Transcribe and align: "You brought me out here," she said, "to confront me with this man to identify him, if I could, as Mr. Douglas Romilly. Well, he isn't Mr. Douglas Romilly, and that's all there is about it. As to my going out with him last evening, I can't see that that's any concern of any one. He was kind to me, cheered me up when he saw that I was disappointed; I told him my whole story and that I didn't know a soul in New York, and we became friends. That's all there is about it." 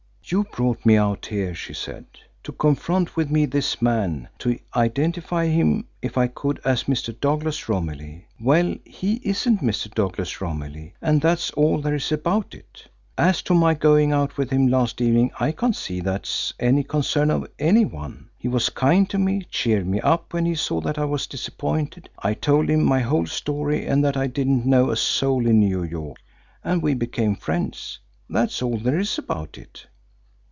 "You 0.23 0.45
brought 0.45 0.85
me 0.85 0.95
out 0.95 1.25
here," 1.25 1.53
she 1.53 1.73
said, 1.73 2.05
"to 2.43 2.53
confront 2.53 3.17
me 3.17 3.23
with 3.45 3.51
this 3.51 3.81
man 3.81 4.29
to 4.39 4.57
identify 4.73 5.47
him, 5.47 5.87
if 6.01 6.17
I 6.17 6.27
could, 6.27 6.57
as 6.63 6.85
Mr. 6.85 7.19
Douglas 7.19 7.67
Romilly. 7.67 8.27
Well, 8.39 8.75
he 8.85 9.15
isn't 9.23 9.59
Mr. 9.61 9.93
Douglas 9.93 10.39
Romilly, 10.39 10.93
and 11.01 11.19
that's 11.19 11.51
all 11.51 11.81
there 11.81 11.95
is 11.95 12.13
about 12.13 12.55
it. 12.55 12.87
As 13.17 13.41
to 13.41 13.53
my 13.53 13.73
going 13.73 14.13
out 14.13 14.37
with 14.37 14.51
him 14.51 14.67
last 14.69 15.01
evening, 15.01 15.31
I 15.37 15.51
can't 15.51 15.75
see 15.75 15.99
that 15.99 16.05
that's 16.11 16.53
any 16.61 16.85
concern 16.85 17.29
of 17.29 17.49
any 17.59 17.83
one. 17.83 18.29
He 18.37 18.47
was 18.47 18.69
kind 18.69 19.09
to 19.09 19.17
me, 19.17 19.45
cheered 19.51 19.85
me 19.87 19.99
up 19.99 20.33
when 20.33 20.45
he 20.45 20.55
saw 20.55 20.79
that 20.81 20.97
I 20.97 21.03
was 21.03 21.27
disappointed; 21.27 22.09
I 22.19 22.35
told 22.35 22.69
him 22.69 22.83
my 22.85 23.01
whole 23.01 23.25
story 23.27 23.85
and 23.85 24.01
that 24.05 24.15
I 24.15 24.27
didn't 24.27 24.65
know 24.65 24.91
a 24.91 24.95
soul 24.95 25.45
in 25.45 25.59
New 25.59 25.83
York, 25.83 26.19
and 26.63 26.81
we 26.81 26.93
became 26.93 27.35
friends. 27.35 27.99
That's 28.29 28.61
all 28.61 28.77
there 28.77 28.97
is 28.99 29.17
about 29.17 29.57
it." 29.57 29.87